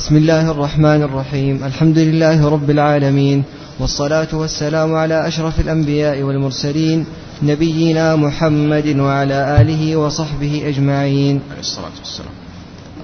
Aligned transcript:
بسم 0.00 0.16
الله 0.16 0.50
الرحمن 0.50 1.02
الرحيم. 1.02 1.64
الحمد 1.64 1.98
لله 1.98 2.48
رب 2.48 2.70
العالمين 2.70 3.44
والصلاة 3.80 4.28
والسلام 4.32 4.94
على 4.94 5.28
أشرف 5.28 5.60
الأنبياء 5.60 6.22
والمرسلين 6.22 7.06
نبينا 7.42 8.16
محمد 8.16 8.96
وعلى 8.98 9.60
آله 9.60 9.96
وصحبه 9.96 10.68
أجمعين. 10.68 11.42
عليه 11.50 11.60
الصلاة 11.60 11.96
والسلام. 11.98 12.32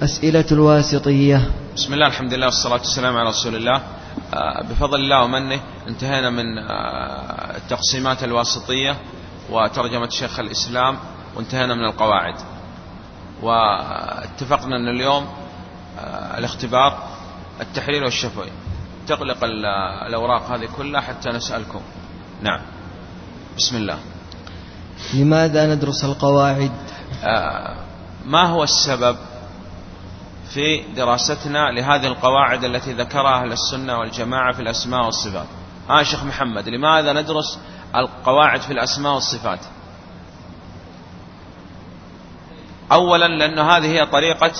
أسئلة 0.03 0.45
الواسطية. 0.51 1.49
بسم 1.75 1.93
الله 1.93 2.07
الحمد 2.07 2.33
لله 2.33 2.45
والصلاة 2.45 2.79
والسلام 2.79 3.17
على 3.17 3.29
رسول 3.29 3.55
الله. 3.55 3.81
آه، 4.33 4.63
بفضل 4.69 4.99
الله 4.99 5.23
ومنه 5.23 5.59
انتهينا 5.87 6.29
من 6.29 6.57
آه، 6.57 7.57
التقسيمات 7.57 8.23
الواسطية 8.23 8.95
وترجمة 9.51 10.09
شيخ 10.09 10.39
الإسلام 10.39 10.97
وانتهينا 11.35 11.75
من 11.75 11.85
القواعد. 11.85 12.35
واتفقنا 13.43 14.75
أن 14.75 14.87
اليوم 14.87 15.25
الاختبار 16.37 17.03
التحرير 17.61 18.03
والشفوي. 18.03 18.51
تغلق 19.07 19.43
الأوراق 20.07 20.51
هذه 20.51 20.69
كلها 20.77 21.01
حتى 21.01 21.29
نسألكم. 21.29 21.81
نعم. 22.41 22.61
بسم 23.57 23.75
الله. 23.75 23.99
لماذا 25.13 25.75
ندرس 25.75 26.03
القواعد؟ 26.03 26.71
ما 28.25 28.43
هو 28.43 28.63
السبب 28.63 29.17
في 30.49 30.83
دراستنا 30.95 31.71
لهذه 31.71 32.07
القواعد 32.07 32.63
التي 32.63 32.93
ذكرها 32.93 33.41
أهل 33.41 33.51
السنة 33.51 33.97
والجماعة 33.97 34.53
في 34.53 34.61
الأسماء 34.61 35.05
والصفات؟ 35.05 35.47
ها 35.89 35.99
آه 35.99 36.03
شيخ 36.03 36.23
محمد 36.23 36.69
لماذا 36.69 37.13
ندرس 37.13 37.59
القواعد 37.95 38.61
في 38.61 38.73
الأسماء 38.73 39.13
والصفات؟ 39.13 39.59
أولا 42.91 43.27
لأن 43.27 43.59
هذه 43.59 43.85
هي 43.85 44.05
طريقة 44.05 44.51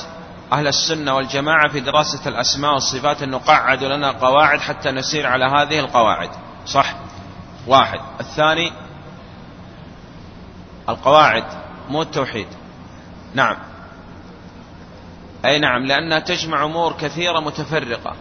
أهل 0.51 0.67
السنة 0.67 1.15
والجماعة 1.15 1.71
في 1.71 1.79
دراسة 1.79 2.29
الأسماء 2.29 2.73
والصفات 2.73 3.21
أن 3.23 3.29
نقعد 3.29 3.83
لنا 3.83 4.11
قواعد 4.11 4.59
حتى 4.59 4.91
نسير 4.91 5.27
على 5.27 5.45
هذه 5.45 5.79
القواعد. 5.79 6.29
صح؟ 6.65 6.95
واحد. 7.67 7.99
الثاني 8.20 8.71
القواعد 10.89 11.43
مو 11.89 12.01
التوحيد. 12.01 12.48
نعم. 13.34 13.57
أي 15.45 15.59
نعم 15.59 15.85
لأنها 15.85 16.20
تجمع 16.20 16.65
أمور 16.65 16.93
كثيرة 16.93 17.39
متفرقة. 17.39 18.15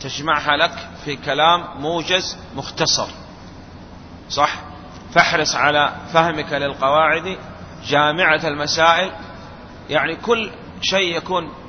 تجمعها 0.00 0.56
لك 0.56 0.88
في 1.04 1.16
كلام 1.16 1.64
موجز 1.80 2.36
مختصر. 2.56 3.08
صح؟ 4.28 4.54
فاحرص 5.14 5.54
على 5.54 5.92
فهمك 6.12 6.52
للقواعد 6.52 7.38
جامعة 7.86 8.40
المسائل. 8.44 9.12
يعني 9.90 10.16
كل 10.16 10.50
شيء 10.82 11.16
يكون 11.16 11.61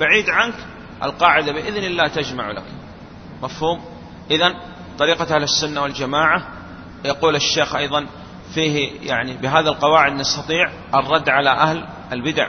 بعيد 0.00 0.30
عنك 0.30 0.54
القاعدة 1.02 1.52
بإذن 1.52 1.84
الله 1.84 2.08
تجمع 2.08 2.50
لك. 2.50 2.64
مفهوم؟ 3.42 3.80
إذا 4.30 4.54
طريقة 4.98 5.36
أهل 5.36 5.42
السنة 5.42 5.82
والجماعة 5.82 6.42
يقول 7.04 7.36
الشيخ 7.36 7.74
أيضا 7.74 8.06
فيه 8.54 9.00
يعني 9.00 9.36
بهذا 9.36 9.68
القواعد 9.68 10.12
نستطيع 10.12 10.70
الرد 10.94 11.28
على 11.28 11.50
أهل 11.50 11.86
البدع 12.12 12.48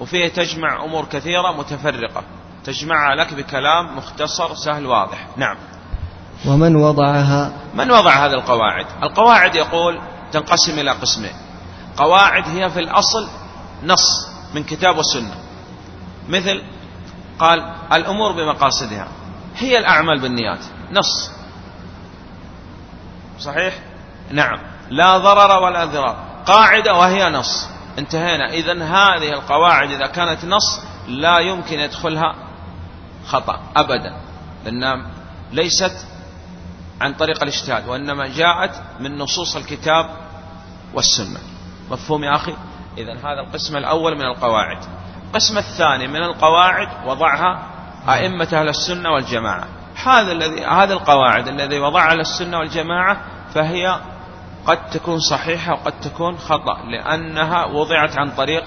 وفيه 0.00 0.28
تجمع 0.28 0.84
أمور 0.84 1.04
كثيرة 1.04 1.52
متفرقة 1.58 2.22
تجمعها 2.64 3.14
لك 3.14 3.34
بكلام 3.34 3.96
مختصر 3.96 4.54
سهل 4.54 4.86
واضح. 4.86 5.26
نعم. 5.36 5.56
ومن 6.46 6.76
وضعها؟ 6.76 7.52
من 7.74 7.90
وضع 7.90 8.26
هذه 8.26 8.32
القواعد؟ 8.32 8.86
القواعد 9.02 9.54
يقول 9.54 10.00
تنقسم 10.32 10.78
إلى 10.78 10.90
قسمين. 10.90 11.32
قواعد 11.96 12.48
هي 12.48 12.70
في 12.70 12.80
الأصل 12.80 13.28
نص 13.84 14.28
من 14.54 14.64
كتاب 14.64 14.98
وسنة. 14.98 15.34
مثل 16.28 16.62
قال 17.42 17.74
الأمور 17.92 18.32
بمقاصدها. 18.32 19.08
هي 19.56 19.78
الأعمال 19.78 20.20
بالنيات. 20.20 20.58
نص. 20.92 21.30
صحيح؟ 23.38 23.78
نعم. 24.30 24.58
لا 24.90 25.18
ضرر 25.18 25.62
ولا 25.62 25.84
ضرار. 25.84 26.16
قاعدة 26.46 26.94
وهي 26.94 27.30
نص. 27.30 27.68
انتهينا. 27.98 28.50
إذا 28.52 28.72
هذه 28.72 29.32
القواعد 29.32 29.90
إذا 29.90 30.06
كانت 30.06 30.44
نص 30.44 30.80
لا 31.08 31.38
يمكن 31.38 31.78
يدخلها 31.78 32.34
خطأ 33.26 33.60
أبدا. 33.76 34.16
لأنها 34.64 35.10
ليست 35.52 36.06
عن 37.00 37.14
طريق 37.14 37.42
الاجتهاد 37.42 37.88
وإنما 37.88 38.26
جاءت 38.26 38.82
من 39.00 39.18
نصوص 39.18 39.56
الكتاب 39.56 40.10
والسنة. 40.94 41.40
مفهوم 41.90 42.24
يا 42.24 42.36
أخي؟ 42.36 42.56
إذا 42.98 43.12
هذا 43.12 43.40
القسم 43.40 43.76
الأول 43.76 44.14
من 44.14 44.24
القواعد. 44.24 44.78
القسم 45.32 45.58
الثاني 45.58 46.08
من 46.08 46.22
القواعد 46.22 46.88
وضعها 47.06 47.62
أئمة 48.08 48.48
أهل 48.52 48.68
السنة 48.68 49.10
والجماعة. 49.10 49.66
هذا 50.04 50.32
الذي 50.32 50.64
هذه 50.64 50.92
القواعد 50.92 51.48
الذي 51.48 51.78
وضعها 51.78 52.10
أهل 52.10 52.20
السنة 52.20 52.58
والجماعة 52.58 53.20
فهي 53.54 54.00
قد 54.66 54.90
تكون 54.90 55.20
صحيحة 55.20 55.72
وقد 55.72 55.92
تكون 56.00 56.38
خطأ 56.38 56.82
لأنها 56.90 57.64
وضعت 57.64 58.18
عن 58.18 58.30
طريق 58.30 58.64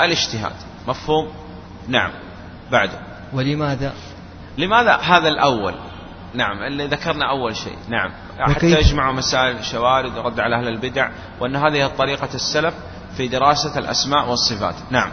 الاجتهاد. 0.00 0.52
مفهوم؟ 0.88 1.28
نعم. 1.88 2.10
بعده 2.72 2.98
ولماذا؟ 3.32 3.92
لماذا 4.58 4.96
هذا 4.96 5.28
الأول؟ 5.28 5.74
نعم 6.34 6.62
اللي 6.62 6.86
ذكرنا 6.86 7.30
أول 7.30 7.56
شيء. 7.56 7.78
نعم. 7.88 8.10
حتى 8.38 8.66
يجمع 8.66 9.12
مسائل 9.12 9.56
الشوارد 9.56 10.18
ورد 10.18 10.40
على 10.40 10.56
أهل 10.56 10.68
البدع 10.68 11.10
وأن 11.40 11.56
هذه 11.56 11.86
طريقة 11.86 12.34
السلف 12.34 12.74
في 13.16 13.28
دراسة 13.28 13.78
الأسماء 13.78 14.28
والصفات. 14.28 14.74
نعم. 14.90 15.10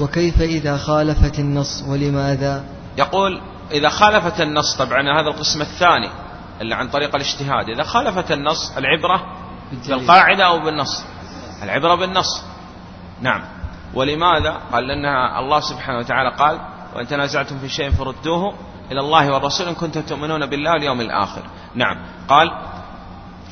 وكيف 0.00 0.40
إذا 0.40 0.76
خالفت 0.76 1.38
النص 1.38 1.84
ولماذا؟ 1.88 2.64
يقول 2.98 3.40
إذا 3.70 3.88
خالفت 3.88 4.40
النص 4.40 4.76
طبعا 4.76 5.20
هذا 5.20 5.28
القسم 5.28 5.60
الثاني 5.60 6.08
اللي 6.60 6.74
عن 6.74 6.88
طريق 6.88 7.14
الاجتهاد. 7.14 7.68
إذا 7.68 7.82
خالفت 7.82 8.32
النص 8.32 8.76
العبرة 8.76 9.22
بالقاعدة 9.88 10.46
أو 10.46 10.64
بالنص؟ 10.64 11.04
العبرة 11.62 11.94
بالنص. 11.94 12.44
نعم. 13.20 13.42
ولماذا؟ 13.94 14.60
قال 14.72 14.84
لأنها 14.84 15.38
الله 15.38 15.60
سبحانه 15.60 15.98
وتعالى 15.98 16.36
قال 16.36 16.58
وإن 16.96 17.06
تنازعتم 17.06 17.58
في 17.58 17.68
شيء 17.68 17.90
فردوه 17.90 18.54
إلى 18.92 19.00
الله 19.00 19.32
والرسول 19.32 19.66
إن 19.68 19.74
كنتم 19.74 20.00
تؤمنون 20.00 20.46
بالله 20.46 20.72
واليوم 20.72 21.00
الآخر. 21.00 21.42
نعم. 21.74 21.96
قال 22.28 22.50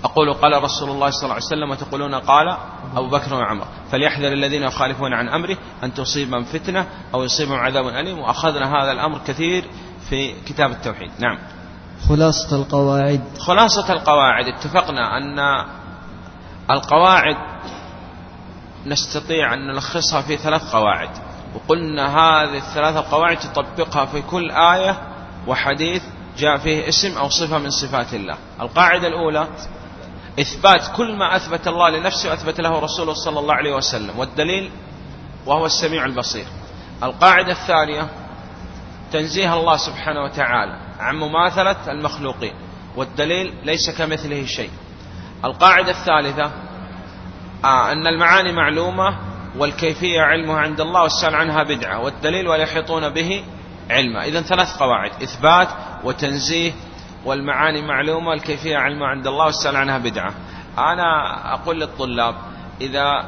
أقول 0.04 0.34
قال 0.34 0.62
رسول 0.62 0.90
الله 0.90 1.10
صلى 1.10 1.22
الله 1.22 1.34
عليه 1.34 1.44
وسلم 1.44 1.70
وتقولون 1.70 2.14
قال 2.14 2.56
أبو 2.96 3.08
بكر 3.08 3.34
وعمر. 3.34 3.66
فليحذر 3.92 4.32
الذين 4.32 4.62
يخالفون 4.62 5.14
عن 5.14 5.28
أمره 5.28 5.56
أن 5.84 5.94
تصيبهم 5.94 6.44
فتنة 6.44 6.86
أو 7.14 7.24
يصيبهم 7.24 7.58
عذاب 7.58 7.88
أليم. 7.88 8.18
وأخذنا 8.18 8.82
هذا 8.82 8.92
الأمر 8.92 9.18
كثير 9.26 9.64
في 10.10 10.32
كتاب 10.46 10.70
التوحيد. 10.70 11.10
نعم. 11.18 11.38
خلاصة 12.08 12.56
القواعد. 12.56 13.22
خلاصة 13.38 13.92
القواعد. 13.92 14.46
اتفقنا 14.46 15.16
أن 15.18 15.38
القواعد 16.70 17.36
نستطيع 18.86 19.54
أن 19.54 19.66
نلخصها 19.66 20.20
في 20.20 20.36
ثلاث 20.36 20.72
قواعد. 20.72 21.10
وقلنا 21.54 22.06
هذه 22.08 22.56
الثلاثة 22.56 23.10
قواعد 23.10 23.38
تطبقها 23.38 24.04
في 24.04 24.22
كل 24.22 24.50
آية 24.50 25.00
وحديث 25.46 26.02
جاء 26.38 26.56
فيه 26.56 26.88
اسم 26.88 27.18
أو 27.18 27.28
صفة 27.28 27.58
من 27.58 27.70
صفات 27.70 28.14
الله. 28.14 28.36
القاعدة 28.60 29.08
الأولى 29.08 29.48
إثبات 30.40 30.96
كل 30.96 31.16
ما 31.16 31.36
أثبت 31.36 31.68
الله 31.68 31.90
لنفسه 31.90 32.30
وأثبت 32.30 32.60
له 32.60 32.78
رسوله 32.78 33.14
صلى 33.14 33.40
الله 33.40 33.54
عليه 33.54 33.74
وسلم. 33.74 34.18
والدليل 34.18 34.70
وهو 35.46 35.66
السميع 35.66 36.04
البصير. 36.04 36.44
القاعدة 37.02 37.52
الثانية 37.52 38.08
تنزيه 39.12 39.54
الله 39.54 39.76
سبحانه 39.76 40.24
وتعالى 40.24 40.80
عن 40.98 41.16
مماثلة 41.16 41.76
المخلوقين. 41.92 42.54
والدليل 42.96 43.54
ليس 43.64 43.90
كمثله 43.90 44.46
شيء. 44.46 44.70
القاعدة 45.44 45.90
الثالثة 45.90 46.50
آه 47.64 47.92
أن 47.92 48.06
المعاني 48.06 48.52
معلومة 48.52 49.18
والكيفية 49.58 50.20
علمها 50.20 50.60
عند 50.60 50.80
الله 50.80 51.02
والسؤال 51.02 51.34
عنها 51.34 51.62
بدعة. 51.62 52.00
والدليل 52.00 52.48
ولا 52.48 52.62
يحيطون 52.62 53.08
به 53.08 53.44
علما. 53.90 54.24
إذا 54.24 54.40
ثلاث 54.40 54.76
قواعد 54.76 55.22
إثبات 55.22 55.68
وتنزيه 56.04 56.72
والمعاني 57.24 57.82
معلومة 57.82 58.28
والكيفية 58.28 58.76
علمها. 58.76 59.08
عند 59.08 59.26
الله 59.26 59.44
والسؤال 59.44 59.76
عنها 59.76 59.98
بدعة. 59.98 60.34
أنا 60.78 61.54
أقول 61.54 61.80
للطلاب 61.80 62.34
إذا 62.80 63.24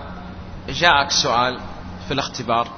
جاءك 0.69 1.11
سؤال 1.11 1.61
في 2.09 2.15
الاختبار 2.15 2.69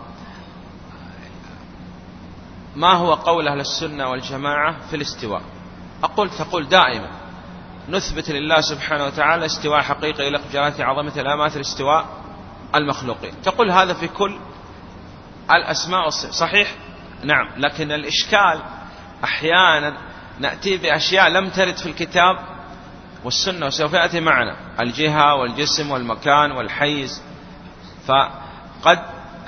ما 2.76 2.92
هو 2.92 3.14
قول 3.14 3.48
أهل 3.48 3.60
السنة 3.60 4.08
والجماعة 4.08 4.76
في 4.90 4.96
الاستواء؟ 4.96 5.42
أقول 6.04 6.30
تقول 6.30 6.68
دائما 6.68 7.10
نثبت 7.88 8.30
لله 8.30 8.60
سبحانه 8.60 9.04
وتعالى 9.04 9.46
استواء 9.46 9.80
حقيقي 9.80 10.26
يليق 10.26 10.46
بجلاله 10.48 10.84
عظمة 10.84 11.22
لا 11.22 11.36
ماثل 11.36 11.60
استواء 11.60 12.06
المخلوقين. 12.74 13.32
تقول 13.42 13.70
هذا 13.70 13.94
في 13.94 14.08
كل 14.08 14.38
الأسماء 15.50 16.04
والصفات 16.04 16.32
صحيح؟ 16.32 16.74
نعم. 17.24 17.48
لكن 17.56 17.92
الإشكال 17.92 18.62
أحيانا 19.24 19.96
نأتي 20.40 20.76
بأشياء 20.76 21.28
لم 21.28 21.48
ترد 21.48 21.76
في 21.76 21.86
الكتاب 21.86 22.36
والسنة 23.24 23.66
وسوف 23.66 23.92
يأتي 23.92 24.20
معنا. 24.20 24.56
الجهة 24.80 25.34
والجسم 25.34 25.90
والمكان 25.90 26.52
والحيز. 26.52 27.22
فقد 28.06 28.98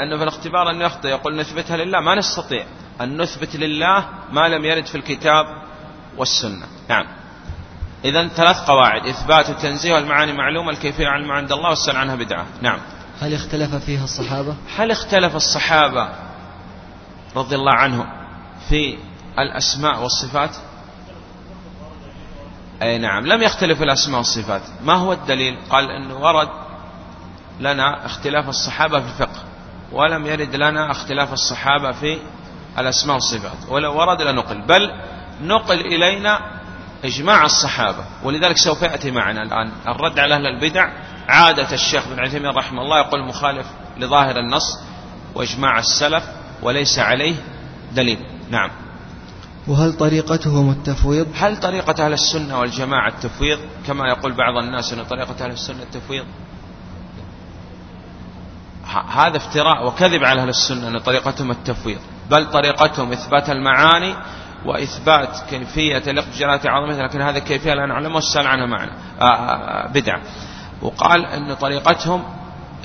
أنه 0.00 0.16
في 0.16 0.22
الاختبار 0.22 0.70
أن 0.70 0.80
يخطئ 0.80 1.08
يقول 1.08 1.36
نثبتها 1.36 1.76
لله. 1.76 2.00
ما 2.00 2.14
نستطيع 2.14 2.64
أن 3.00 3.22
نثبت 3.22 3.56
لله 3.56 4.08
ما 4.32 4.48
لم 4.48 4.64
يرد 4.64 4.86
في 4.86 4.94
الكتاب 4.94 5.46
والسنة. 6.16 6.66
نعم. 6.88 7.06
إذا 8.04 8.28
ثلاث 8.28 8.56
قواعد. 8.56 9.06
إثبات 9.06 9.50
التنزيه 9.50 9.94
والمعاني 9.94 10.32
معلومة 10.32 10.70
الكيفية 10.70 11.08
علم 11.08 11.30
عند 11.30 11.52
الله 11.52 11.68
والسنة 11.68 11.98
عنها 11.98 12.14
بدعة. 12.14 12.46
نعم. 12.62 12.78
هل 13.20 13.34
اختلف 13.34 13.74
فيها 13.74 14.04
الصحابة؟ 14.04 14.54
هل 14.76 14.90
اختلف 14.90 15.36
الصحابة 15.36 16.08
رضي 17.36 17.56
الله 17.56 17.74
عنهم 17.74 18.06
في 18.68 18.98
الأسماء 19.38 20.02
والصفات؟ 20.02 20.56
أي 22.82 22.98
نعم. 22.98 23.26
لم 23.26 23.42
يختلف 23.42 23.82
الأسماء 23.82 24.18
والصفات. 24.18 24.62
ما 24.84 24.94
هو 24.94 25.12
الدليل؟ 25.12 25.58
قال 25.70 25.90
أنه 25.90 26.14
ورد 26.14 26.48
لنا 27.60 28.06
اختلاف 28.06 28.48
الصحابة 28.48 29.00
في 29.00 29.06
الفقه 29.06 29.42
ولم 29.92 30.26
يرد 30.26 30.56
لنا 30.56 30.90
اختلاف 30.90 31.32
الصحابة 31.32 31.92
في 31.92 32.18
الأسماء 32.78 33.14
والصفات. 33.14 33.68
ولو 33.68 33.98
ورد 33.98 34.22
لنقل 34.22 34.66
بل 34.66 34.90
نقل 35.42 35.80
إلينا 35.80 36.40
إجماع 37.04 37.44
الصحابة. 37.44 38.04
ولذلك 38.22 38.56
سوف 38.56 38.82
يأتي 38.82 39.10
معنا 39.10 39.42
الآن 39.42 39.72
الرد 39.88 40.18
على 40.18 40.34
أهل 40.34 40.46
البدع. 40.46 40.88
عادة 41.28 41.72
الشيخ 41.72 42.08
بن 42.08 42.20
عثيمين 42.20 42.50
رحمه 42.50 42.82
الله 42.82 42.98
يقول 42.98 43.24
مخالف 43.24 43.66
لظاهر 43.98 44.38
النص 44.38 44.80
وإجماع 45.34 45.78
السلف 45.78 46.24
وليس 46.62 46.98
عليه 46.98 47.34
دليل. 47.92 48.18
نعم. 48.50 48.70
وهل 49.68 49.92
طريقتهم 49.92 50.70
التفويض؟ 50.70 51.26
هل 51.34 51.56
طريقة 51.60 52.04
أهل 52.04 52.12
السنة 52.12 52.58
والجماعة 52.58 53.08
التفويض؟ 53.08 53.58
كما 53.86 54.08
يقول 54.08 54.32
بعض 54.32 54.64
الناس 54.64 54.92
أن 54.92 55.04
طريقة 55.04 55.44
أهل 55.44 55.50
السنة 55.50 55.82
التفويض. 55.82 56.24
هذا 59.10 59.36
افتراء 59.36 59.86
وكذب 59.86 60.24
على 60.24 60.42
أهل 60.42 60.48
السنة 60.48 60.88
أن 60.88 60.98
طريقتهم 60.98 61.50
التفويض. 61.50 61.98
بل 62.30 62.50
طريقتهم 62.50 63.12
إثبات 63.12 63.50
المعاني 63.50 64.14
وإثبات 64.64 65.40
كيفية 65.50 65.98
بجلالة 65.98 66.60
عظمته 66.70 67.02
لكن 67.02 67.20
هذه 67.20 67.36
الكيفية 67.36 67.74
لا 67.74 67.86
نعلمها 67.86 68.14
والسؤال 68.14 68.46
عنها 68.46 68.66
معنا 68.66 68.92
آه، 69.20 69.24
آه، 69.24 69.88
بدعة. 69.88 70.20
وقال 70.82 71.26
أن 71.26 71.54
طريقتهم 71.54 72.24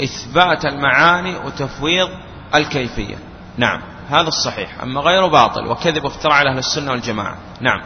إثبات 0.04 0.66
المعاني 0.66 1.36
وتفويض 1.38 2.10
الكيفية. 2.56 3.16
نعم. 3.58 3.82
هذا 4.10 4.28
الصحيح. 4.28 4.82
أما 4.82 5.02
غيره 5.02 5.28
باطل 5.28 5.68
وكذب 5.68 6.04
وافترى 6.04 6.34
على 6.34 6.50
أهل 6.52 6.58
السنة 6.58 6.92
والجماعة. 6.92 7.38
نعم. 7.62 7.82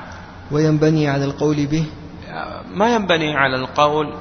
وينبني 0.52 1.10
على 1.10 1.25
القول 1.25 1.66
به؟ 1.66 1.86
ما 2.74 2.96
ينبني 2.96 3.38
على 3.38 3.56
القول 3.56 4.18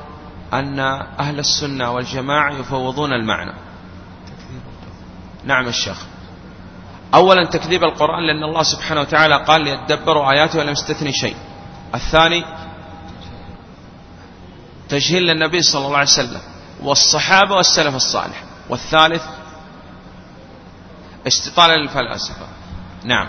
أن 0.53 0.79
أهل 1.21 1.39
السنة 1.39 1.91
والجماعة 1.91 2.53
يفوضون 2.53 3.13
المعنى. 3.13 3.53
نعم 5.45 5.69
الشيخ 5.69 5.97
أولا 7.15 7.45
تكذيب 7.45 7.85
القرآن 7.85 8.27
لأن 8.27 8.45
الله 8.45 8.63
سبحانه 8.63 9.01
وتعالى 9.01 9.45
قال 9.45 9.61
ليدبروا 9.61 10.33
آياته 10.33 10.59
ولم 10.59 10.71
يستثني 10.71 11.13
شيء. 11.13 11.37
الثاني 11.95 12.45
تجهيل 14.89 15.23
للنبي 15.23 15.63
صلى 15.63 15.87
الله 15.87 15.99
عليه 15.99 16.09
وسلم 16.09 16.41
والصحابة 16.83 17.57
والسلف 17.57 17.95
الصالح. 17.95 18.45
والثالث 18.69 19.23
استطالة 21.27 21.77
للفلاسفة 21.77 22.47
نعم. 23.05 23.27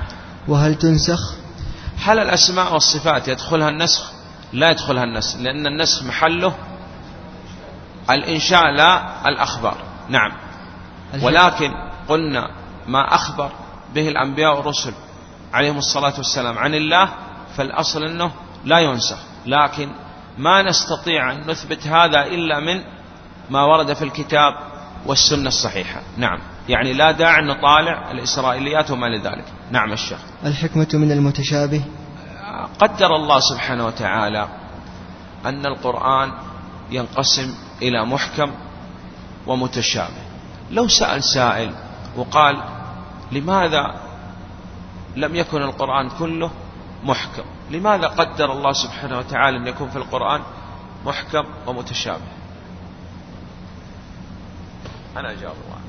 وهل 0.47 0.75
تنسخ؟ 0.75 1.33
هل 2.03 2.19
الأسماء 2.19 2.73
والصفات 2.73 3.27
يدخلها 3.27 3.69
النسخ؟ 3.69 4.11
لا 4.53 4.71
يدخلها 4.71 5.03
النسخ 5.03 5.37
لأن 5.39 5.67
النسخ 5.67 6.03
محله 6.03 6.53
الإنشاء 8.09 8.71
لا 8.71 9.03
الأخبار. 9.29 9.77
نعم. 10.09 10.31
ولكن 11.21 11.73
قلنا 12.07 12.49
ما 12.87 13.15
أخبر 13.15 13.51
به 13.95 14.07
الأنبياء 14.07 14.57
والرسل 14.57 14.93
عليهم 15.53 15.77
الصلاة 15.77 16.13
والسلام 16.17 16.57
عن 16.57 16.75
الله 16.75 17.09
فالأصل 17.57 18.03
أنه 18.03 18.31
لا 18.65 18.79
ينسخ. 18.79 19.17
لكن 19.45 19.89
ما 20.37 20.61
نستطيع 20.61 21.31
أن 21.31 21.47
نثبت 21.47 21.87
هذا 21.87 22.25
إلا 22.25 22.59
من 22.59 22.83
ما 23.49 23.63
ورد 23.63 23.93
في 23.93 24.03
الكتاب 24.03 24.53
والسنة 25.05 25.47
الصحيحة. 25.47 26.01
نعم. 26.17 26.39
يعني 26.69 26.93
لا 26.93 27.11
داعي 27.11 27.45
نطالع 27.45 28.11
الإسرائيليات 28.11 28.91
وما 28.91 29.05
لذلك 29.05 29.45
نعم 29.71 29.93
الشيخ. 29.93 30.19
الحكمة 30.45 30.87
من 30.93 31.11
المتشابه؟ 31.11 31.83
قدر 32.79 33.15
الله 33.15 33.39
سبحانه 33.39 33.85
وتعالى 33.85 34.47
أن 35.45 35.65
القرآن 35.65 36.31
ينقسم 36.91 37.55
إلى 37.81 38.05
محكم 38.05 38.51
ومتشابه. 39.47 40.23
لو 40.71 40.87
سأل 40.87 41.23
سائل 41.23 41.75
وقال 42.17 42.63
لماذا 43.31 43.95
لم 45.15 45.35
يكن 45.35 45.61
القرآن 45.61 46.09
كله 46.09 46.51
محكم؟ 47.03 47.43
لماذا 47.71 48.07
قدر 48.07 48.51
الله 48.51 48.73
سبحانه 48.73 49.17
وتعالى 49.17 49.57
أن 49.57 49.67
يكون 49.67 49.89
في 49.89 49.95
القرآن 49.95 50.41
محكم 51.05 51.43
ومتشابه؟ 51.67 52.31
أنا 55.17 55.31
أجاب 55.31 55.51
الله. 55.65 55.82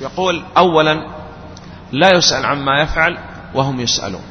يقول 0.00 0.44
أولا 0.56 1.06
لا 1.92 2.10
يسأل 2.14 2.46
عما 2.46 2.80
يفعل 2.80 3.18
وهم 3.54 3.80
يسألون. 3.80 4.24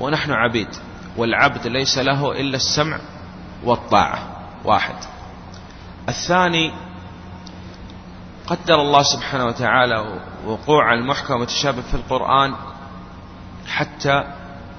ونحن 0.00 0.32
عبيد 0.32 0.68
والعبد 1.16 1.66
ليس 1.66 1.98
له 1.98 2.32
إلا 2.32 2.56
السمع 2.56 2.98
والطاعة 3.64 4.18
واحد. 4.64 4.94
الثاني 6.08 6.72
قدر 8.46 8.80
الله 8.82 9.02
سبحانه 9.02 9.46
وتعالى 9.46 10.20
وقوع 10.46 10.94
المحكم 10.94 11.34
والمتشابه 11.34 11.82
في 11.82 11.94
القرآن 11.94 12.54
حتى 13.68 14.24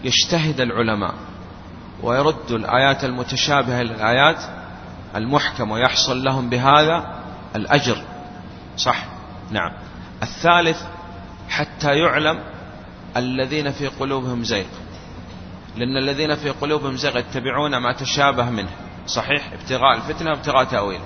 يجتهد 0.03 0.61
العلماء 0.61 1.13
ويرد 2.03 2.51
الآيات 2.51 3.03
المتشابهة 3.03 3.81
إلى 3.81 3.93
الآيات 3.95 4.43
المحكم 5.15 5.71
ويحصل 5.71 6.23
لهم 6.23 6.49
بهذا 6.49 7.15
الأجر. 7.55 7.97
صح؟ 8.77 9.05
نعم. 9.51 9.71
الثالث 10.23 10.83
حتى 11.49 11.95
يعلم 11.95 12.39
الذين 13.17 13.71
في 13.71 13.87
قلوبهم 13.87 14.43
زيغ. 14.43 14.65
لأن 15.75 15.97
الذين 15.97 16.35
في 16.35 16.49
قلوبهم 16.49 16.97
زيغ 16.97 17.17
يتبعون 17.17 17.77
ما 17.77 17.93
تشابه 17.93 18.49
منه. 18.49 18.69
صحيح؟ 19.07 19.53
ابتغاء 19.53 19.95
الفتنة 19.97 20.29
وابتغاء 20.29 20.63
تأويله. 20.63 21.05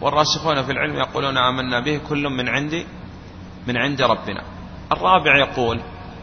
والراسخون 0.00 0.62
في 0.62 0.72
العلم 0.72 0.96
يقولون 0.96 1.38
آمنا 1.38 1.80
به 1.80 2.00
كل 2.08 2.28
من 2.28 2.48
عندي 2.48 2.86
من 3.66 3.76
عند 3.76 4.02
ربنا. 4.02 4.42
الرابع 4.92 5.36
يقول 5.36 5.80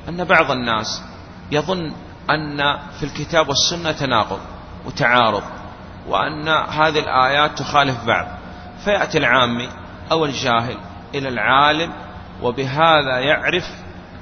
أن 0.10 0.24
بعض 0.24 0.52
الناس 0.52 1.04
يظن 1.52 1.94
أن 2.30 2.78
في 3.00 3.04
الكتاب 3.04 3.50
والسنة 3.50 3.92
تناقض 3.92 4.40
وتعارض 4.86 5.44
وأن 6.08 6.48
هذه 6.48 7.00
الآيات 7.00 7.60
تخالف 7.60 8.06
بعض. 8.06 8.28
فيأتي 8.86 9.18
العامي 9.18 9.70
أو 10.12 10.26
الجاهل 10.26 10.78
إلى 11.16 11.30
العالم 11.30 11.94
وبهذا 12.42 13.20
يعرف 13.20 13.64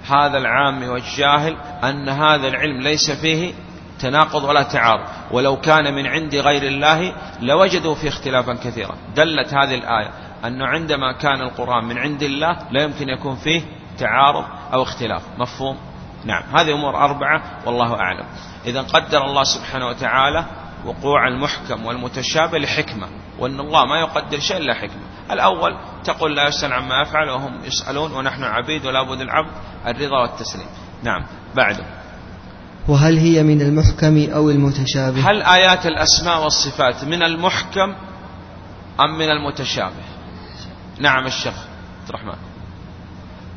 هذا 0.10 0.38
العامي 0.38 0.88
والجاهل 0.88 1.58
أن 1.84 2.10
هذا 2.10 2.48
العلم 2.48 2.82
ليس 2.82 3.12
فيه 3.12 3.54
تناقض 4.00 4.44
ولا 4.44 4.64
تعارض. 4.64 5.06
ولو 5.32 5.58
كان 5.58 5.94
من 5.94 6.08
عند 6.08 6.36
غير 6.36 6.64
الله 6.64 7.14
لوجدوا 7.42 7.96
فيه 7.96 8.10
اختلافا 8.10 8.54
كثيرا. 8.54 8.96
دلت 9.16 9.54
هذه 9.54 9.76
الآية 9.76 10.10
أنه 10.46 10.68
عندما 10.68 11.12
كان 11.12 11.42
القرآن 11.42 11.86
من 11.86 11.98
عند 11.98 12.24
الله 12.24 12.58
لا 12.72 12.84
يمكن 12.84 13.10
يكون 13.10 13.36
فيه 13.36 13.62
تعارض 14.00 14.46
أو 14.74 14.84
اختلاف. 14.84 15.22
مفهوم؟ 15.38 15.78
نعم. 16.26 16.44
هذه 16.56 16.74
أمور 16.74 16.96
أربعة 16.96 17.42
والله 17.66 17.94
أعلم. 18.00 18.26
إذا 18.66 18.82
قدر 18.82 19.26
الله 19.26 19.44
سبحانه 19.44 19.88
وتعالى 19.88 20.46
وقوع 20.86 21.28
المحكم 21.28 21.86
والمتشابه 21.86 22.58
لحكمة 22.58 23.08
وأن 23.40 23.60
الله 23.60 23.86
ما 23.86 24.00
يقدر 24.00 24.40
شيء 24.40 24.58
إلا 24.58 24.74
حكمة. 24.74 25.02
الأول 25.32 25.78
تقول 26.04 26.36
لا 26.36 26.48
يسأل 26.48 26.74
عما 26.74 27.02
يفعل 27.02 27.30
وهم 27.30 27.64
يسألون 27.64 28.12
ونحن 28.12 28.44
عبيد 28.44 28.86
ولا 28.86 29.04
بد 29.04 29.22
العبد 29.22 29.52
الرضا 29.88 30.22
والتسليم. 30.22 30.68
نعم 31.04 31.26
بعده 31.56 31.84
وهل 32.88 33.18
هي 33.18 33.44
من 33.44 33.62
المحكم 33.62 34.32
أو 34.34 34.50
المتشابه؟ 34.50 35.32
هل 35.32 35.42
آيات 35.42 35.86
الأسماء 35.86 36.44
والصفات 36.44 37.04
من 37.04 37.24
المحكم 37.24 37.96
أم 39.00 39.18
من 39.18 39.30
المتشابه؟ 39.30 40.04
نعم 41.00 41.26
الشيخ 41.26 41.54
عبد 42.02 42.10
الرحمن. 42.10 42.38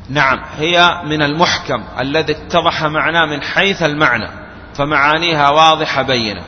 نعم 0.09 0.39
هي 0.57 1.01
من 1.05 1.21
المحكم 1.21 1.83
الذي 1.99 2.33
اتضح 2.33 2.83
معناه 2.83 3.25
من 3.25 3.41
حيث 3.41 3.83
المعنى 3.83 4.29
فمعانيها 4.73 5.49
واضحة 5.49 6.01
بينة. 6.01 6.43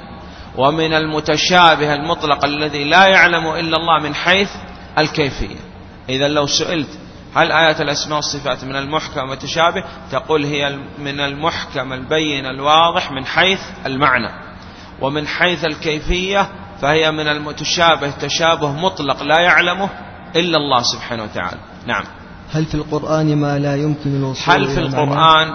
ومن 0.58 0.94
المتشابه 0.94 1.94
المطلق 1.94 2.46
الذي 2.46 2.84
لا 2.84 3.08
يعلم 3.08 3.48
إلا 3.48 3.78
الله 3.78 4.00
من 4.04 4.16
حيث 4.16 4.50
الكيفية. 4.98 5.56
إذا 6.10 6.28
لو 6.28 6.48
سئلت 6.48 6.90
هل 7.36 7.52
آيات 7.52 7.82
الأسماء 7.82 8.16
والصفات 8.16 8.64
من 8.64 8.76
المحكم 8.76 9.30
والتشابه 9.30 9.84
تقول 10.12 10.46
هي 10.46 10.78
من 11.00 11.20
المحكم 11.20 11.94
البين 11.94 12.46
الواضح 12.46 13.12
من 13.12 13.26
حيث 13.26 13.62
المعنى. 13.86 14.30
ومن 15.02 15.28
حيث 15.28 15.66
الكيفية 15.66 16.50
فهي 16.82 17.12
من 17.12 17.28
المتشابه 17.28 18.10
تشابه 18.10 18.72
مطلق 18.72 19.24
لا 19.24 19.40
يعلمه 19.40 19.90
إلا 20.36 20.58
الله 20.58 20.82
سبحانه 20.82 21.24
وتعالى. 21.24 21.60
نعم. 21.86 22.04
هل 22.52 22.66
في 22.66 22.76
القرآن 22.76 23.36
ما 23.38 23.60
لا 23.60 23.76
يمكن 23.76 24.16
الوصول 24.16 24.54
هل 24.54 24.68
في 24.68 24.80
القرآن 24.80 25.48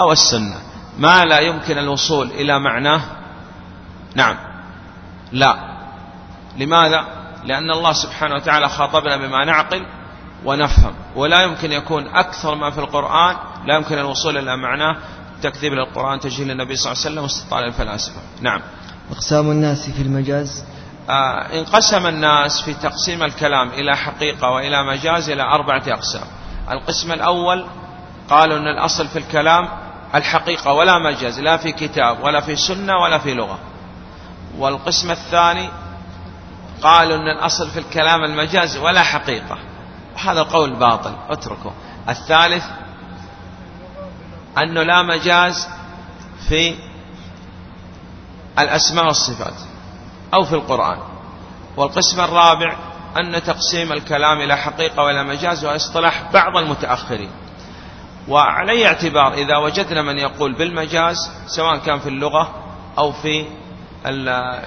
أو 0.00 0.12
السنة 0.12 0.56
ما 0.98 1.24
لا 1.24 1.40
يمكن 1.40 1.78
الوصول 1.78 2.30
إلى 2.30 2.58
معناه؟ 2.58 3.00
نعم. 4.16 4.36
لا. 5.32 5.56
لماذا؟ 6.56 7.04
لأن 7.44 7.70
الله 7.70 7.92
سبحانه 7.92 8.34
وتعالى 8.34 8.68
خاطبنا 8.68 9.16
بما 9.16 9.44
نعقل 9.44 9.86
ونفهم. 10.44 10.94
ولا 11.16 11.42
يمكن 11.42 11.72
يكون 11.72 12.06
أكثر 12.06 12.54
ما 12.54 12.70
في 12.70 12.78
القرآن 12.78 13.36
لا 13.66 13.74
يمكن 13.76 13.98
الوصول 13.98 14.38
إلى 14.38 14.56
معناه 14.56 14.96
تكذيب 15.42 15.72
للقرآن 15.72 16.20
تجهيل 16.20 16.48
للنبي 16.48 16.76
صلى 16.76 16.92
الله 16.92 17.02
عليه 17.02 17.12
وسلم 17.12 17.22
واستطال 17.22 17.64
الفلاسفة 17.64 18.20
نعم. 18.40 18.60
أقسام 19.10 19.50
الناس 19.50 19.90
في 19.90 20.02
المجاز؟ 20.02 20.64
آه 21.10 21.58
انقسم 21.58 22.06
الناس 22.06 22.62
في 22.62 22.74
تقسيم 22.74 23.22
الكلام 23.22 23.68
إلى 23.68 23.96
حقيقة 23.96 24.50
وإلى 24.50 24.84
مجاز 24.84 25.30
إلى 25.30 25.42
أربعة 25.42 25.82
أقسام. 25.88 26.26
القسم 26.70 27.12
الأول 27.12 27.66
قالوا 28.30 28.58
أن 28.58 28.68
الأصل 28.78 29.08
في 29.08 29.18
الكلام 29.18 29.68
الحقيقة 30.14 30.72
ولا 30.72 30.98
مجاز 30.98 31.40
لا 31.40 31.56
في 31.56 31.72
كتاب 31.72 32.24
ولا 32.24 32.40
في 32.40 32.56
سنة 32.56 32.92
ولا 33.02 33.18
في 33.18 33.34
لغة. 33.34 33.58
والقسم 34.58 35.10
الثاني 35.10 35.68
قالوا 36.82 37.16
أن 37.16 37.28
الأصل 37.38 37.70
في 37.70 37.78
الكلام 37.78 38.24
المجاز 38.24 38.76
ولا 38.76 39.02
حقيقة. 39.02 39.58
هذا 40.14 40.42
قول 40.42 40.76
باطل 40.76 41.12
اتركه. 41.30 41.72
الثالث 42.08 42.64
أنه 44.58 44.82
لا 44.82 45.02
مجاز 45.02 45.68
في 46.48 46.74
الأسماء 48.58 49.06
والصفات 49.06 49.54
أو 50.34 50.44
في 50.44 50.52
القرآن. 50.52 50.98
والقسم 51.76 52.20
الرابع 52.20 52.76
أن 53.16 53.42
تقسيم 53.42 53.92
الكلام 53.92 54.40
إلى 54.40 54.56
حقيقة 54.56 55.02
وإلى 55.02 55.24
مجاز 55.24 55.64
واصطلاح 55.64 56.32
بعض 56.32 56.56
المتأخرين. 56.56 57.30
وعلى 58.28 58.86
اعتبار 58.86 59.34
إذا 59.34 59.56
وجدنا 59.56 60.02
من 60.02 60.18
يقول 60.18 60.54
بالمجاز 60.54 61.30
سواء 61.46 61.76
كان 61.76 61.98
في 61.98 62.08
اللغة 62.08 62.54
أو 62.98 63.12
في 63.12 63.46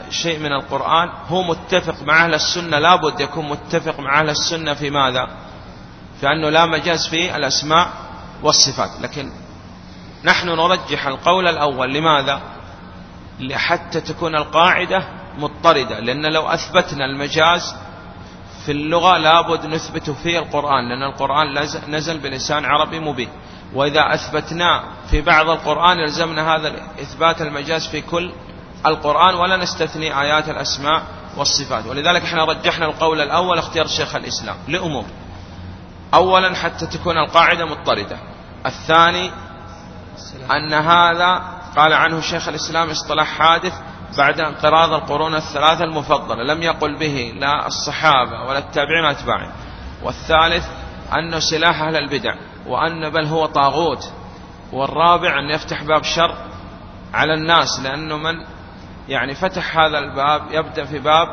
شيء 0.10 0.40
من 0.40 0.52
القرآن 0.54 1.10
هو 1.28 1.44
متفق 1.44 2.04
مع 2.04 2.26
أهل 2.26 2.34
السنة 2.34 2.80
لابد 2.80 3.20
يكون 3.20 3.50
متفق 3.50 4.00
مع 4.00 4.20
أهل 4.20 4.30
السنة 4.30 4.74
في 4.74 4.90
ماذا؟ 4.90 5.28
في 6.20 6.28
أنه 6.28 6.50
لا 6.50 6.66
مجاز 6.66 7.08
في 7.08 7.36
الأسماء 7.36 7.90
والصفات. 8.44 9.02
لكن 9.02 9.32
نحن 10.24 10.48
نرجح 10.48 11.08
القول 11.08 11.48
الأول 11.48 11.94
لماذا؟ 11.94 12.42
حتى 13.52 14.02
تكون 14.02 14.36
القاعدة 14.36 15.04
مضطردة. 15.38 16.00
لأن 16.00 16.26
لو 16.26 16.48
أثبتنا 16.48 17.06
المجاز 17.06 17.76
في 18.66 18.72
اللغة 18.72 19.18
لابد 19.18 19.66
نثبت 19.66 20.10
في 20.10 20.40
القرآن. 20.40 20.90
لأن 20.90 21.04
القرآن 21.04 21.68
نزل 21.88 22.20
بلسان 22.20 22.66
عربي 22.66 23.00
مبين. 23.00 23.30
وإذا 23.74 24.14
أثبتنا 24.14 24.84
في 25.12 25.22
بعض 25.22 25.50
القرآن 25.50 26.00
يلزمنا 26.00 26.56
هذا 26.56 26.74
إثبات 27.02 27.42
المجاز 27.42 27.88
في 27.88 28.02
كل 28.02 28.32
القرآن 28.86 29.36
ولا 29.36 29.58
نستثني 29.58 30.22
آيات 30.22 30.50
الأسماء 30.50 31.04
والصفات. 31.38 31.86
ولذلك 31.86 32.24
إحنا 32.24 32.46
رجحنا 32.46 32.86
القول 32.86 33.22
الأول 33.22 33.58
اختيار 33.58 33.88
شيخ 33.88 34.16
الإسلام 34.16 34.56
لأمور. 34.68 35.06
أولا 36.14 36.56
حتى 36.56 36.88
تكون 36.88 37.18
القاعدة 37.18 37.66
مضطردة. 37.66 38.18
الثاني 38.66 39.32
أن 40.52 40.74
هذا 40.74 41.42
قال 41.78 41.94
عنه 41.94 42.22
شيخ 42.22 42.48
الإسلام 42.48 42.90
اصطلاح 42.90 43.28
حادث 43.28 43.74
بعد 44.18 44.40
انقراض 44.40 44.94
القرون 44.94 45.36
الثلاثة 45.36 45.84
المفضلة. 45.84 46.44
لم 46.44 46.64
يقل 46.64 47.00
به 47.00 47.34
لا 47.36 47.68
الصحابة 47.68 48.44
ولا 48.44 48.58
التابعين 48.58 49.06
أتباعهم 49.06 49.52
والثالث 50.04 50.66
أنه 51.14 51.40
سلاح 51.40 51.82
أهل 51.82 51.96
البدع 51.96 52.36
وأن 52.68 53.10
بل 53.10 53.26
هو 53.26 53.46
طاغوت. 53.46 54.12
والرابع 54.72 55.40
أن 55.40 55.50
يفتح 55.50 55.84
باب 55.84 56.04
شر 56.04 56.36
على 57.14 57.34
الناس 57.34 57.80
لأنه 57.80 58.18
من 58.18 58.46
يعني 59.10 59.36
فتح 59.36 59.78
هذا 59.78 59.98
الباب 60.00 60.42
يبدأ 60.52 60.86
في 60.86 61.00
باب 61.00 61.28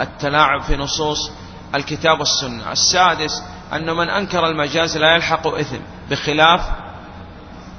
التلاعب 0.00 0.62
في 0.62 0.76
نصوص 0.76 1.30
الكتاب 1.74 2.18
والسنة. 2.18 2.72
السادس 2.72 3.42
أن 3.72 3.96
من 3.96 4.08
أنكر 4.08 4.46
المجاز 4.46 4.96
لا 4.96 5.14
يلحق 5.14 5.46
إثم 5.46 5.76
بخلاف 6.10 6.60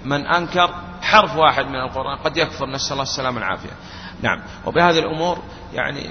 من 0.06 0.26
أنكر 0.26 0.70
حرف 1.02 1.36
واحد 1.36 1.66
من 1.66 1.76
القرآن. 1.76 2.18
قد 2.18 2.38
يكفر 2.38 2.66
نسأل 2.66 2.92
الله 2.92 3.04
السلامة 3.04 3.36
والعافية. 3.36 3.74
نعم. 4.22 4.42
وبهذه 4.66 5.00
الأمور 5.00 5.38
يعني 5.74 6.10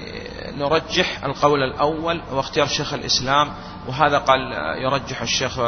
نرجح 0.57 1.23
القول 1.23 1.63
الأول 1.63 2.21
واختيار 2.31 2.67
شيخ 2.67 2.93
الإسلام 2.93 3.53
وهذا 3.87 4.17
قال 4.17 4.39
يرجح 4.83 5.21
الشيخ 5.21 5.59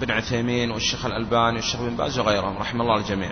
بن 0.00 0.10
عثيمين 0.10 0.70
والشيخ 0.70 1.06
الألباني 1.06 1.56
والشيخ 1.56 1.80
بن 1.80 1.96
باز 1.96 2.18
وغيرهم 2.18 2.58
رحم 2.58 2.80
الله 2.80 2.96
الجميع. 2.96 3.30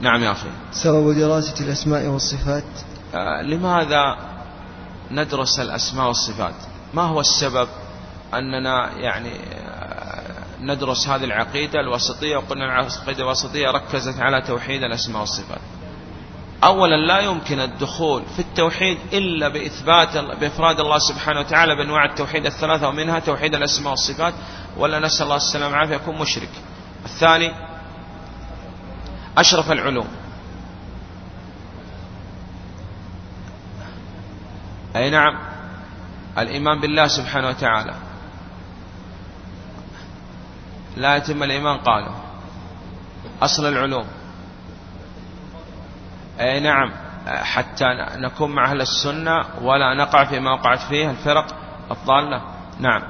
نعم 0.00 0.22
يا 0.22 0.32
أخي. 0.32 0.48
سبب 0.72 1.18
دراسة 1.18 1.64
الأسماء 1.64 2.06
والصفات 2.06 2.64
لماذا 3.42 4.16
ندرس 5.10 5.60
الأسماء 5.60 6.06
والصفات؟ 6.06 6.54
ما 6.94 7.02
هو 7.02 7.20
السبب 7.20 7.68
أننا 8.34 8.90
يعني 8.96 9.32
ندرس 10.60 11.08
هذه 11.08 11.24
العقيدة 11.24 11.80
الوسطية؟ 11.80 12.36
وقلنا 12.36 12.64
العقيدة 12.64 13.22
الوسطية 13.22 13.70
ركزت 13.70 14.20
على 14.20 14.42
توحيد 14.42 14.82
الأسماء 14.82 15.20
والصفات. 15.20 15.60
أولا 16.64 16.96
لا 16.96 17.20
يمكن 17.20 17.60
الدخول 17.60 18.22
في 18.36 18.38
التوحيد 18.38 18.98
إلا 19.12 19.48
بإثبات 19.48 20.16
بإفراد 20.16 20.80
الله 20.80 20.98
سبحانه 20.98 21.40
وتعالى 21.40 21.76
بأنواع 21.76 22.04
التوحيد 22.04 22.46
الثلاثة 22.46 22.88
ومنها 22.88 23.18
توحيد 23.18 23.54
الأسماء 23.54 23.90
والصفات. 23.90 24.34
ولا 24.76 24.98
نسأل 24.98 25.22
الله 25.22 25.36
السلامة 25.36 25.72
والعافية 25.72 25.94
يكون 25.94 26.18
مشرك. 26.18 26.50
الثاني 27.04 27.52
أشرف 29.38 29.72
العلوم. 29.72 30.08
أي 34.96 35.10
نعم. 35.10 35.38
الإيمان 36.38 36.80
بالله 36.80 37.06
سبحانه 37.06 37.48
وتعالى. 37.48 37.94
لا 40.96 41.16
يتم 41.16 41.42
الإيمان 41.42 41.78
قالوا. 41.78 42.14
أصل 43.42 43.66
العلوم. 43.66 44.06
أي 46.40 46.60
نعم. 46.60 46.92
حتى 47.26 47.84
نكون 48.16 48.50
مع 48.50 48.70
أهل 48.70 48.80
السنة 48.80 49.44
ولا 49.62 49.94
نقع 49.94 50.24
فيما 50.24 50.52
وقعت 50.52 50.78
فيه 50.78 51.10
الفرق 51.10 51.46
الضالة. 51.90 52.42
نعم. 52.80 53.02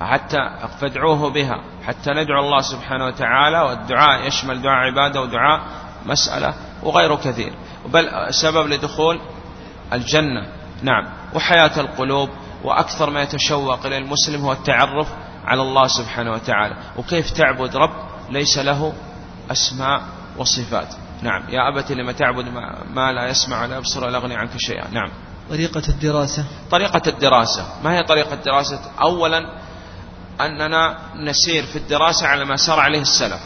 حتى 0.00 0.50
فادعوه 0.80 1.30
بها. 1.30 1.60
حتى 1.86 2.10
ندعو 2.10 2.40
الله 2.40 2.60
سبحانه 2.60 3.06
وتعالى 3.06 3.60
والدعاء 3.60 4.26
يشمل 4.26 4.62
دعاء 4.62 4.78
عبادة 4.78 5.20
ودعاء 5.20 5.60
مسألة 6.06 6.54
وغيره 6.82 7.14
كثير. 7.14 7.52
بل 7.86 8.34
سبب 8.34 8.66
لدخول 8.66 9.20
الجنة. 9.92 10.46
نعم. 10.82 11.08
وحياة 11.34 11.80
القلوب 11.80 12.30
وأكثر 12.64 13.10
ما 13.10 13.22
يتشوق 13.22 13.86
إلى 13.86 13.98
المسلم 13.98 14.44
هو 14.44 14.52
التعرف 14.52 15.08
على 15.44 15.62
الله 15.62 15.86
سبحانه 15.86 16.32
وتعالى. 16.32 16.76
وكيف 16.96 17.30
تعبد 17.30 17.76
رب 17.76 18.08
ليس 18.30 18.58
له 18.58 18.92
أسماء 19.50 20.02
وصفات. 20.36 20.94
نعم. 21.22 21.42
يا 21.48 21.68
أبت 21.68 21.92
لما 21.92 22.12
تعبد 22.12 22.48
ما 22.94 23.12
لا 23.12 23.28
يسمع 23.28 23.62
ولا 23.62 23.76
يبصر 23.76 24.04
ولا 24.04 24.18
يغني 24.18 24.36
عنك 24.36 24.56
شيئا. 24.56 24.88
نعم. 24.90 25.10
طريقة 25.50 25.82
الدراسة. 25.88 26.44
طريقة 26.70 27.02
الدراسة. 27.06 27.66
ما 27.84 27.98
هي 27.98 28.02
طريقة 28.02 28.34
الدراسة؟ 28.34 28.80
أولا 29.00 29.40
أننا 30.40 30.98
نسير 31.16 31.62
في 31.66 31.76
الدراسة 31.76 32.26
على 32.26 32.44
ما 32.44 32.56
سار 32.56 32.80
عليه 32.80 33.00
السلف. 33.00 33.40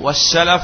والسلف 0.00 0.62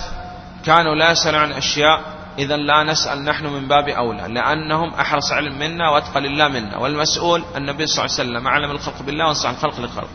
كانوا 0.64 0.94
لا 0.94 1.10
يسألون 1.10 1.40
عن 1.40 1.52
أشياء 1.52 2.15
إذا 2.38 2.56
لا 2.56 2.84
نسأل 2.84 3.24
نحن 3.24 3.46
من 3.46 3.68
باب 3.68 3.88
أولى 3.88 4.28
لأنهم 4.28 4.94
أحرص 4.94 5.32
علم 5.32 5.58
منا 5.58 5.90
وأتقى 5.90 6.20
لله 6.20 6.48
منا. 6.48 6.78
والمسؤول 6.78 7.44
النبي 7.56 7.86
صلى 7.86 8.04
الله 8.04 8.16
عليه 8.18 8.30
وسلم 8.30 8.46
أعلم 8.46 8.70
الخلق 8.70 9.02
بالله 9.02 9.26
وأنصح 9.26 9.48
الخلق 9.48 9.80
للخلق. 9.80 10.08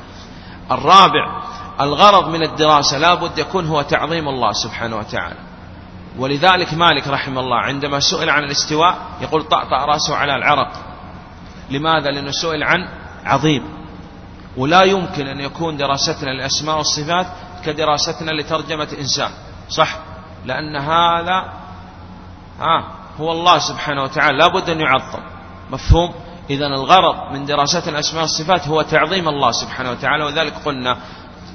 الرابع 0.72 1.44
الغرض 1.82 2.30
من 2.30 2.44
الدراسة 2.44 2.98
لا 2.98 3.14
بد 3.14 3.38
يكون 3.38 3.66
هو 3.66 3.82
تعظيم 3.82 4.28
الله 4.28 4.52
سبحانه 4.54 4.98
وتعالى. 4.98 5.40
ولذلك 6.18 6.74
مالك 6.74 7.08
رحمه 7.08 7.42
الله 7.42 7.58
عندما 7.58 8.00
سئل 8.00 8.30
عن 8.30 8.44
الاستواء 8.44 8.98
يقول 9.22 9.44
طأطأ 9.44 9.86
رأسه 9.86 10.16
على 10.16 10.36
العرق. 10.36 10.72
لماذا؟ 11.70 12.12
لأنه 12.12 12.32
سئل 12.32 12.64
عن 12.64 12.88
عظيم. 13.26 13.64
ولا 14.58 14.84
يمكن 14.84 15.28
أن 15.28 15.40
يكون 15.40 15.78
دراستنا 15.78 16.30
للأسماء 16.30 16.78
والصفات 16.78 17.28
كدراستنا 17.66 18.32
لترجمة 18.32 18.88
إنسان 19.00 19.32
صح؟ 19.70 19.98
لأن 20.46 20.76
هذا 20.76 21.61
ها 22.62 22.84
هو 23.20 23.32
الله 23.32 23.60
سبحانه 23.60 24.04
وتعالى 24.04 24.38
لابد 24.38 24.70
أن 24.70 24.82
يعظم 24.82 25.20
مفهوم؟ 25.72 26.14
إذا 26.50 26.66
الغرض 26.68 27.34
من 27.34 27.46
دراسة 27.46 27.90
الأسماء 27.90 28.22
والصفات 28.22 28.68
هو 28.68 28.82
تعظيم 28.82 29.30
الله 29.30 29.52
سبحانه 29.52 29.92
وتعالى 29.92 30.24
وذلك 30.24 30.54
قلنا 30.66 30.98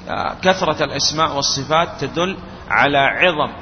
آه، 0.09 0.35
كثرة 0.41 0.83
الأسماء 0.83 1.35
والصفات 1.35 1.89
تدل 2.01 2.37
على 2.69 2.97
عظم 2.97 3.53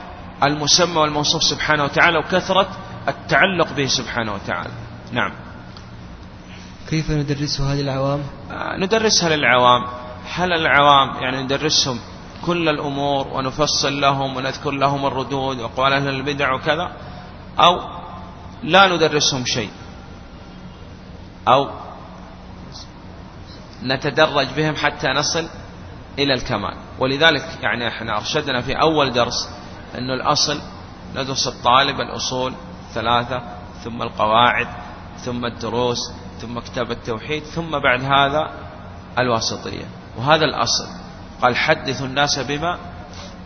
المسمى 0.43 0.97
والموصوف 0.97 1.43
سبحانه 1.43 1.83
وتعالى 1.83 2.17
وكثرة 2.17 2.67
التعلق 3.07 3.73
به 3.73 3.85
سبحانه 3.85 4.33
وتعالى. 4.33 4.73
نعم. 5.11 5.31
كيف 6.89 7.11
ندرسها 7.11 7.75
للعوام 7.75 8.23
آه، 8.51 8.77
ندرسها 8.77 9.35
للعوام. 9.35 9.83
هل 10.33 10.53
العوام 10.53 11.23
يعني 11.23 11.43
ندرسهم 11.43 11.99
كل 12.45 12.69
الأمور 12.69 13.27
ونفصل 13.27 14.01
لهم 14.01 14.37
ونذكر 14.37 14.71
لهم 14.71 15.05
الردود 15.05 15.59
وأقوال 15.59 15.93
أهل 15.93 16.07
البدع 16.07 16.53
وكذا؟ 16.53 16.91
أو 17.59 17.79
لا 18.63 18.95
ندرسهم 18.95 19.45
شيء. 19.45 19.69
أو 21.47 21.69
نتدرج 23.83 24.47
بهم 24.55 24.75
حتى 24.75 25.07
نصل 25.07 25.49
إلى 26.19 26.33
الكمال. 26.33 26.77
ولذلك 26.99 27.57
يعني 27.61 27.87
إحنا 27.87 28.17
أرشدنا 28.17 28.61
في 28.61 28.73
أول 28.81 29.13
درس 29.13 29.49
أنه 29.97 30.13
الأصل 30.13 30.61
ندرس 31.15 31.47
الطالب 31.47 31.99
الأصول 31.99 32.53
ثلاثة 32.93 33.41
ثم 33.83 34.01
القواعد 34.01 34.67
ثم 35.17 35.45
الدروس 35.45 35.97
ثم 36.41 36.59
كتاب 36.59 36.91
التوحيد 36.91 37.43
ثم 37.43 37.79
بعد 37.79 38.03
هذا 38.03 38.49
الواسطية. 39.19 39.85
وهذا 40.17 40.45
الأصل. 40.45 40.87
قال 41.41 41.55
حدثوا 41.55 42.05
الناس 42.07 42.39
بما 42.39 42.79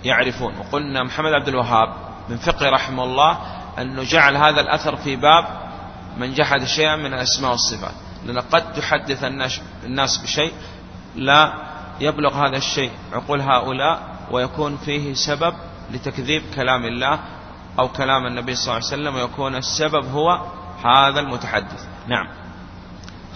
يعرفون. 0.04 0.58
وقلنا 0.58 1.04
محمد 1.04 1.34
عبد 1.34 1.48
الوهاب 1.48 1.94
من 2.30 2.38
فقه 2.38 2.70
رحمه 2.70 3.04
الله 3.04 3.38
أنه 3.78 4.04
جعل 4.04 4.38
هذا 4.38 4.62
الأثر 4.62 4.96
في 4.96 5.16
باب 5.16 5.46
من 6.18 6.34
جحد 6.34 6.64
شيئا 6.66 6.96
من 6.96 7.14
الأسماء 7.14 7.52
والصفات. 7.52 7.94
لأن 8.26 8.40
قد 8.40 8.74
تحدث 8.74 9.24
الناس 9.84 10.18
بشيء 10.18 10.54
لا 11.16 11.54
يبلغ 12.00 12.34
هذا 12.48 12.58
الشيء 12.58 12.92
عقول 13.14 13.42
هؤلاء 13.42 14.16
ويكون 14.32 14.78
فيه 14.78 15.14
سبب 15.14 15.54
لتكذيب 15.92 16.44
كلام 16.56 16.86
الله 16.86 17.20
أو 17.80 17.88
كلام 17.88 18.26
النبي 18.26 18.56
صلى 18.56 18.64
الله 18.64 18.74
عليه 18.76 18.86
وسلم 18.86 19.16
ويكون 19.16 19.56
السبب 19.56 20.06
هو 20.12 20.46
هذا 20.84 21.20
المتحدث. 21.20 21.86
نعم. 22.08 22.28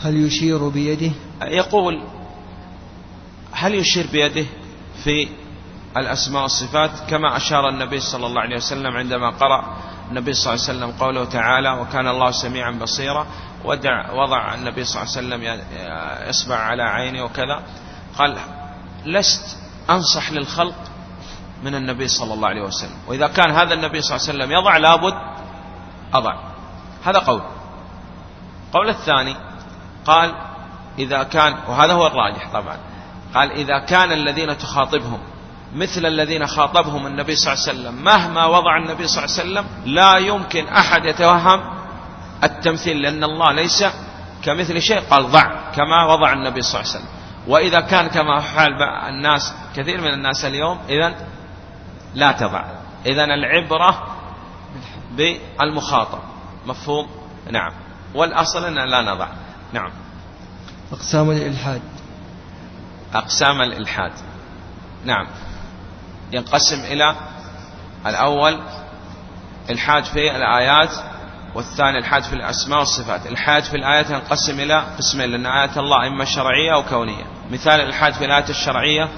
هل 0.03 0.25
يشير 0.25 0.67
بيده؟ 0.67 1.11
يقول 1.41 2.03
هل 3.51 3.75
يشير 3.75 4.07
بيده 4.11 4.45
في 5.03 5.27
الأسماء 5.97 6.43
والصفات؟ 6.43 7.09
كما 7.09 7.37
أشار 7.37 7.69
النبي 7.69 7.99
صلى 7.99 8.25
الله 8.25 8.41
عليه 8.41 8.55
وسلم 8.55 8.97
عندما 8.97 9.29
قرأ 9.29 9.77
النبي 10.09 10.33
صلى 10.33 10.53
الله 10.53 10.65
عليه 10.69 10.77
وسلم 10.79 10.91
قوله 10.99 11.25
تعالى 11.25 11.71
وكان 11.71 12.07
الله 12.07 12.31
سميعا 12.31 12.71
بصيرا. 12.71 13.27
ودع 13.65 14.11
وضع 14.11 14.53
النبي 14.53 14.83
صلى 14.83 15.01
الله 15.01 15.13
عليه 15.17 15.27
وسلم 15.27 15.61
إصبع 16.29 16.55
على 16.55 16.83
عينه 16.83 17.23
وكذا. 17.23 17.63
قال 18.17 18.37
لست 19.05 19.57
أنصح 19.89 20.31
للخلق 20.31 20.75
من 21.63 21.75
النبي 21.75 22.07
صلى 22.07 22.33
الله 22.33 22.47
عليه 22.47 22.61
وسلم. 22.61 22.97
وإذا 23.07 23.27
كان 23.27 23.51
هذا 23.51 23.73
النبي 23.73 24.01
صلى 24.01 24.17
الله 24.17 24.29
عليه 24.29 24.39
وسلم 24.39 24.51
يضع 24.51 24.77
لابد 24.77 25.13
أضع. 26.13 26.35
هذا 27.05 27.19
قول. 27.19 27.41
قول 28.73 28.89
الثاني 28.89 29.35
قال 30.05 30.35
إذا 30.99 31.23
كان 31.23 31.53
وهذا 31.67 31.93
هو 31.93 32.07
الراجح 32.07 32.53
طبعا. 32.53 32.77
قال 33.33 33.51
إذا 33.51 33.79
كان 33.79 34.11
الذين 34.11 34.57
تخاطبهم 34.57 35.19
مثل 35.75 36.05
الذين 36.05 36.47
خاطبهم 36.47 37.07
النبي 37.07 37.35
صلى 37.35 37.53
الله 37.53 37.63
عليه 37.63 37.79
وسلم. 37.79 38.03
مهما 38.03 38.45
وضع 38.45 38.77
النبي 38.77 39.07
صلى 39.07 39.23
الله 39.23 39.35
عليه 39.39 39.43
وسلم 39.43 39.65
لا 39.85 40.17
يمكن 40.17 40.67
أحد 40.67 41.05
يتوهم 41.05 41.61
التمثيل 42.43 43.01
لأن 43.01 43.23
الله 43.23 43.51
ليس 43.51 43.83
كمثل 44.43 44.81
شيء. 44.81 44.99
قال 44.99 45.31
ضع 45.31 45.71
كما 45.75 46.05
وضع 46.05 46.33
النبي 46.33 46.61
صلى 46.61 46.81
الله 46.81 46.91
عليه 46.91 46.99
وسلم. 46.99 47.13
وإذا 47.47 47.79
كان 47.79 48.07
كما 48.07 48.41
حال 48.41 48.83
الناس 48.83 49.53
كثير 49.75 50.01
من 50.01 50.13
الناس 50.13 50.45
اليوم 50.45 50.79
إذا 50.89 51.15
لا 52.15 52.31
تضع. 52.31 52.65
إذا 53.05 53.23
العبرة 53.23 54.17
بالمخاطب. 55.11 56.19
مفهوم؟ 56.65 57.07
نعم. 57.51 57.71
والأصل 58.15 58.65
أن 58.65 58.89
لا 58.89 59.01
نضع. 59.01 59.27
نعم. 59.73 59.91
أقسام 60.91 61.31
الإلحاد. 61.31 61.81
أقسام 63.13 63.61
الإلحاد. 63.61 64.11
نعم. 65.05 65.27
ينقسم 66.33 66.79
إلى 66.79 67.15
الأول 68.05 68.59
الحاد 69.69 70.03
في 70.03 70.35
الآيات 70.35 70.89
والثاني 71.55 71.97
الحاد 71.97 72.23
في 72.23 72.33
الأسماء 72.33 72.79
والصفات. 72.79 73.27
الحاد 73.27 73.63
في 73.63 73.77
الآيات 73.77 74.09
ينقسم 74.09 74.59
إلى 74.59 74.83
قسمين 74.97 75.29
لأن 75.29 75.45
آيات 75.45 75.77
الله 75.77 76.07
إما 76.07 76.25
شرعية 76.25 76.73
أو 76.73 76.83
كونية. 76.83 77.23
مثال 77.51 77.81
الحاد 77.81 78.13
في 78.13 78.25
الآيات 78.25 78.49
الشرعية 78.49 79.09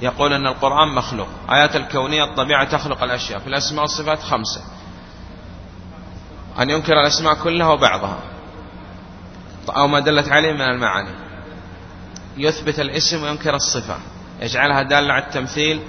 يقول 0.00 0.32
أن 0.32 0.46
القرآن 0.46 0.88
مخلوق. 0.88 1.28
آيات 1.50 1.76
الكونية 1.76 2.24
الطبيعة 2.24 2.64
تخلق 2.64 3.02
الأشياء. 3.02 3.38
في 3.38 3.46
الأسماء 3.46 3.82
والصفات 3.82 4.18
خمسة. 4.18 4.60
أن 6.58 6.70
ينكر 6.70 6.92
الأسماء 6.92 7.34
كلها 7.34 7.68
وبعضها. 7.68 8.18
أو 9.76 9.86
ما 9.86 10.00
دلت 10.00 10.28
عليه 10.28 10.52
من 10.52 10.60
المعاني. 10.60 11.14
يثبت 12.36 12.80
الاسم 12.80 13.22
وينكر 13.22 13.54
الصفة. 13.54 13.96
يجعلها 14.40 14.82
دالة 14.82 15.12
على 15.12 15.24
التمثيل 15.24 15.80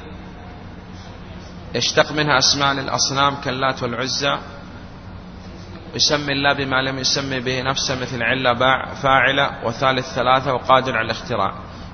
يشتق 1.75 2.11
منها 2.11 2.37
أسماء 2.37 2.73
للأصنام 2.73 3.35
كاللات 3.35 3.83
والعزى 3.83 4.37
يسمي 5.95 6.33
الله 6.33 6.53
بما 6.53 6.81
لم 6.81 6.99
يسمي 6.99 7.39
به 7.39 7.61
نفسه 7.61 8.01
مثل 8.01 8.23
علة 8.23 8.53
باع 8.53 8.93
فاعلة 8.93 9.65
وثالث 9.65 10.13
ثلاثة 10.13 10.53
وقادر 10.53 10.97
على 10.97 11.05
الاختراع. 11.05 11.53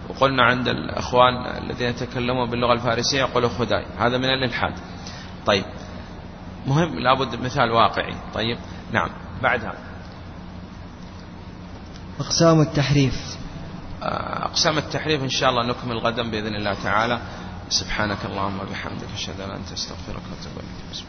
وقلنا 0.09 0.43
عند 0.43 0.67
الأخوان 0.67 1.45
الذين 1.63 1.89
يتكلموا 1.89 2.45
باللغة 2.45 2.73
الفارسية 2.73 3.19
يقولوا 3.19 3.49
خداي. 3.49 3.85
هذا 3.99 4.17
من 4.17 4.25
الإلحاد. 4.25 4.73
طيب. 5.45 5.65
مهم 6.67 6.99
لابد 6.99 7.41
مثال 7.41 7.71
واقعي. 7.71 8.15
طيب. 8.33 8.57
نعم. 8.91 9.09
بعدها. 9.41 9.73
أقسام 12.19 12.61
التحريف. 12.61 13.37
أقسام 14.43 14.77
التحريف 14.77 15.23
إن 15.23 15.29
شاء 15.29 15.49
الله 15.49 15.65
نكمل 15.65 15.97
غدا 15.97 16.31
بإذن 16.31 16.55
الله 16.55 16.73
تعالى. 16.73 17.19
سبحانك 17.69 18.25
اللهم 18.25 18.60
وبحمدك 18.60 19.08
أشهد 19.15 19.39
أن 19.39 19.39
لا 19.39 19.45
إله 19.45 19.55
إلا 19.55 19.58
أنت 19.62 19.71
أستغفرك 19.71 20.23
وأتوب 20.32 20.53
إليك. 20.58 21.05